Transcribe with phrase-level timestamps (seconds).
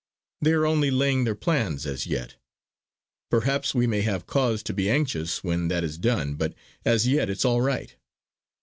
[0.41, 2.35] They are only laying their plans as yet.
[3.29, 7.29] Perhaps we may have cause to be anxious when that is done; but as yet
[7.29, 7.95] it's all right.